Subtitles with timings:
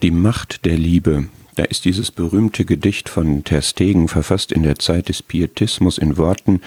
[0.00, 1.28] Die Macht der Liebe.
[1.54, 6.16] Da ist dieses berühmte Gedicht von Ter Stegen verfasst in der Zeit des Pietismus in
[6.16, 6.62] Worten,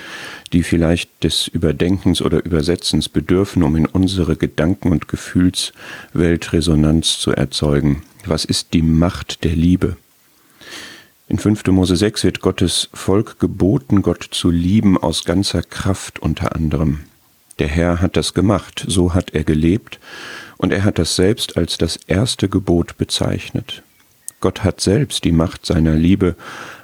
[0.53, 7.31] die vielleicht des Überdenkens oder Übersetzens bedürfen, um in unsere Gedanken- und Gefühlswelt Resonanz zu
[7.31, 8.03] erzeugen.
[8.25, 9.97] Was ist die Macht der Liebe?
[11.27, 11.65] In 5.
[11.67, 16.99] Mose 6 wird Gottes Volk geboten, Gott zu lieben aus ganzer Kraft unter anderem.
[17.59, 19.99] Der Herr hat das gemacht, so hat er gelebt,
[20.57, 23.83] und er hat das selbst als das erste Gebot bezeichnet.
[24.39, 26.35] Gott hat selbst die Macht seiner Liebe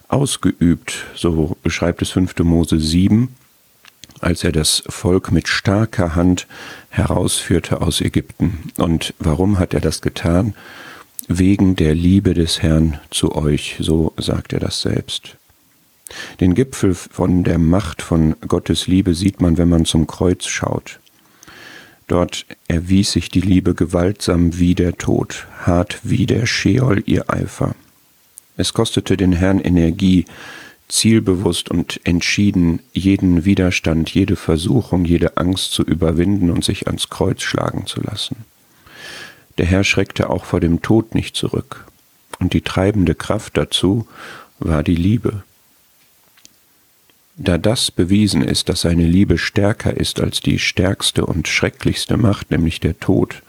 [0.08, 2.40] ausgeübt, so beschreibt es 5.
[2.40, 3.30] Mose 7,
[4.20, 6.48] als er das Volk mit starker Hand
[6.90, 8.72] herausführte aus Ägypten.
[8.78, 10.54] Und warum hat er das getan?
[11.28, 15.38] Wegen der Liebe des Herrn zu euch, so sagt er das selbst.
[16.40, 21.00] Den Gipfel von der Macht von Gottes Liebe sieht man, wenn man zum Kreuz schaut.
[22.08, 27.76] Dort erwies sich die Liebe gewaltsam wie der Tod, hart wie der Scheol ihr Eifer.
[28.58, 30.26] Es kostete den Herrn Energie,
[30.90, 37.44] zielbewusst und entschieden jeden Widerstand, jede Versuchung, jede Angst zu überwinden und sich ans Kreuz
[37.44, 38.46] schlagen zu lassen.
[39.58, 41.86] Der Herr schreckte auch vor dem Tod nicht zurück,
[42.40, 44.06] und die treibende Kraft dazu
[44.60, 45.44] war die Liebe.
[47.44, 52.52] Da das bewiesen ist, dass seine Liebe stärker ist als die stärkste und schrecklichste Macht,
[52.52, 53.42] nämlich der Tod,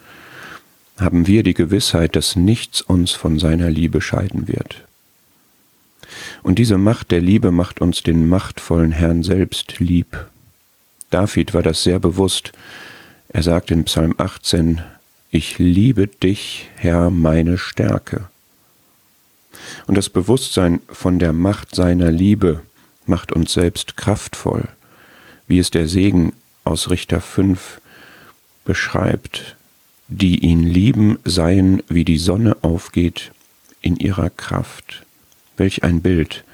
[0.98, 4.85] haben wir die Gewissheit, dass nichts uns von seiner Liebe scheiden wird.
[6.43, 10.27] Und diese Macht der Liebe macht uns den machtvollen Herrn selbst lieb.
[11.11, 12.53] David war das sehr bewusst.
[13.29, 14.81] Er sagt in Psalm 18,
[15.31, 18.29] Ich liebe dich, Herr, meine Stärke.
[19.87, 22.63] Und das Bewusstsein von der Macht seiner Liebe
[23.13, 24.69] macht uns selbst kraftvoll,
[25.47, 26.33] wie es der Segen
[26.65, 27.79] aus Richter 5
[28.65, 29.55] beschreibt,
[30.09, 33.33] die ihn lieben, seien wie die Sonne aufgeht
[33.83, 35.05] in ihrer Kraft.
[35.59, 36.45] Welch ein Bild!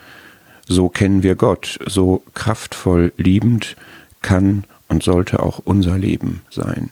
[0.66, 3.76] So kennen wir Gott, so kraftvoll liebend
[4.20, 6.90] kann und sollte auch unser Leben sein.